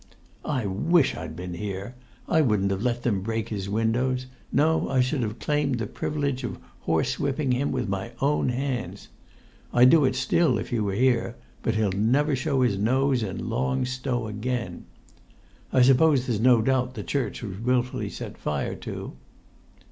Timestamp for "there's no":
16.25-16.63